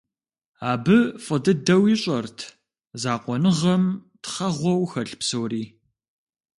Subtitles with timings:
[0.71, 2.39] Абы фӀы дыдэу ищӀэрт
[3.01, 3.83] закъуэныгъэм
[4.23, 5.63] «тхъэгъуэу» хэлъ псори.